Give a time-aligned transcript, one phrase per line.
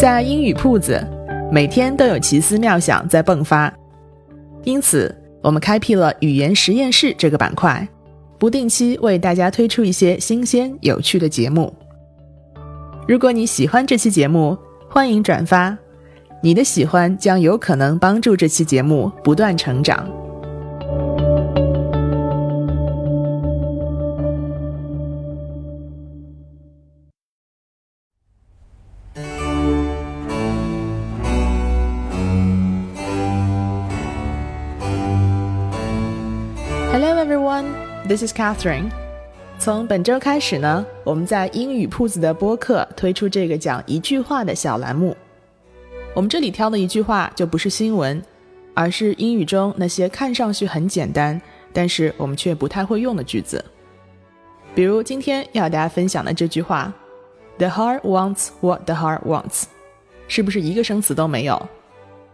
[0.00, 1.04] 在英语铺子，
[1.50, 3.72] 每天都有奇思妙想在迸发，
[4.62, 5.12] 因此
[5.42, 7.86] 我们开辟了语言实验室这个板块，
[8.38, 11.74] 不定期为大家推出一些新鲜有趣的节目。
[13.08, 14.56] 如果你喜欢这期节目，
[14.88, 15.76] 欢迎转发，
[16.44, 20.08] 你的喜欢将有可能帮助这期节目不断成长。
[37.00, 37.66] Hello everyone,
[38.08, 38.90] this is Catherine.
[39.56, 45.16] 从本周开始呢，我们在英语铺子的播客推出这个讲一句话的小栏目。
[46.12, 48.20] 我们这里挑的一句话就不是新闻，
[48.74, 51.40] 而是英语中那些看上去很简单，
[51.72, 53.64] 但是我们却不太会用的句子。
[54.74, 56.92] 比如今天要大家分享的这句话
[57.58, 59.66] ：“The heart wants what the heart wants”，
[60.26, 61.68] 是不是一个生词都没有？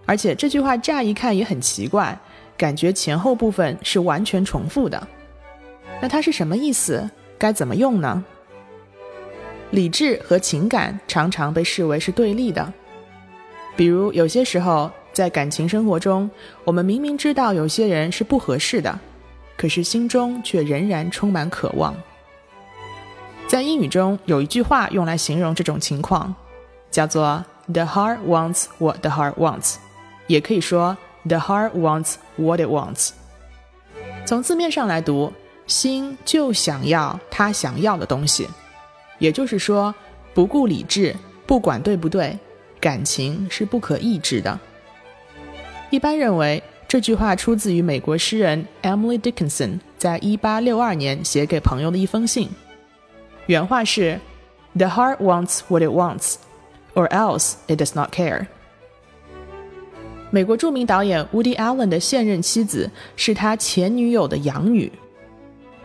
[0.07, 2.19] 而且这句话乍一看也很奇怪。
[2.57, 5.07] 感觉前后部分是完全重复的，
[6.01, 7.09] 那它是什么意思？
[7.37, 8.25] 该怎么用呢？
[9.71, 12.73] 理智和情感常常被视为是对立的，
[13.77, 16.31] 比如有些时候在感情生活中，
[16.63, 18.99] 我们明明知道有些人是不合适的，
[19.57, 21.95] 可是心中却仍然充满渴望。
[23.49, 26.33] 在英语中有一句话用来形容这种情况，
[26.91, 29.75] 叫做 “the heart wants what the heart wants”，
[30.29, 30.97] 也可以说。
[31.27, 33.11] The heart wants what it wants。
[34.27, 35.33] 从字面上来读，
[35.67, 38.49] 心就想要他想要的东西，
[39.19, 39.95] 也就是说，
[40.35, 41.15] 不顾理智，
[41.47, 42.39] 不管对不对，
[42.81, 44.59] 感情是不可抑制的。
[45.91, 52.51] 一般认为，这句话出自于美国诗人 Emily Dickinson 在一八六二年写给朋友的一封信。
[53.47, 54.21] 原话是
[54.75, 56.37] ：“The heart wants what it wants,
[56.95, 58.47] or else it does not care。”
[60.35, 64.91] 美国著名导演 Woody Allen 的现任妻子是他前女友的养女，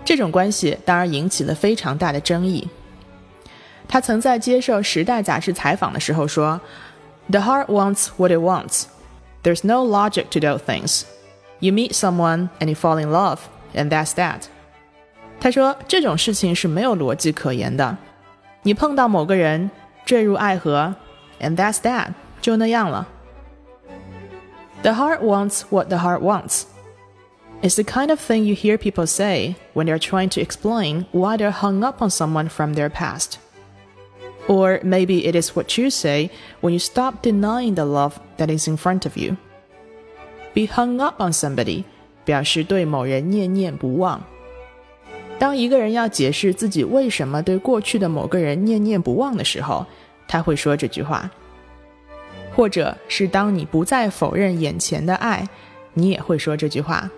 [0.04, 2.68] 这种关系当然引起了非常大的争议。
[3.88, 6.60] 他曾在接受《时代》杂志采访的时候说
[7.30, 8.86] ：“The heart wants what it wants.
[9.44, 11.04] There's no logic to those things.
[11.60, 13.38] You meet someone and you fall in love,
[13.76, 14.46] and that's that.”
[15.40, 17.96] 他说这种事情是没有逻辑可言的。
[18.64, 19.70] 你碰到某个人，
[20.06, 20.96] 坠入爱河
[21.40, 22.08] ，and that's that，
[22.42, 23.08] 就那样了。
[24.83, 26.67] The heart wants what the heart wants.
[27.63, 31.37] It's the kind of thing you hear people say when they're trying to explain why
[31.37, 33.39] they're hung up on someone from their past.
[34.47, 38.69] Or maybe it is what you say when you stop denying the love that is
[38.69, 39.39] in front of you.
[40.53, 41.85] Be hung up on somebody
[42.27, 44.23] 表示对某人念念不忘。
[45.39, 49.87] 当一个人要解释自己为什么对过去的某个人念念不忘的时候，
[50.29, 51.31] 他会说这句话。
[52.60, 55.48] 或者是当你不再否认眼前的爱，
[55.94, 57.10] 你也会说这句话。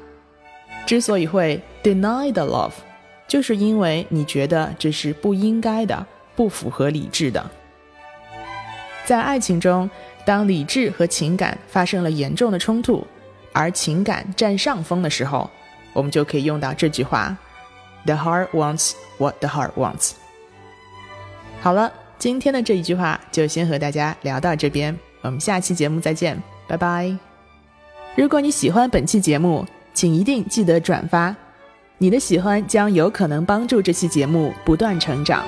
[0.85, 2.73] 之所以会 deny the love，
[3.27, 7.43] 就是因为你觉得这是不应该的，不符合理智的。
[9.03, 9.89] 在爱情中，
[10.23, 13.03] 当理智和情感发生了严重的冲突，
[13.51, 15.49] 而情感占上风的时候，
[15.91, 17.35] 我们就可以用到这句话
[18.05, 20.11] ：The heart wants what the heart wants。
[21.61, 24.95] 好了，今天的这一句话就先和大家聊到这边。
[25.21, 27.15] 我们下期节目再见，拜拜！
[28.15, 31.35] 如果你喜欢本期节目，请一定记得转发，
[31.97, 35.45] 你的喜欢将有可能帮助这期节目不断成长。